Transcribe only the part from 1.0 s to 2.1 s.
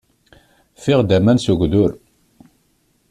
aman s ugdur.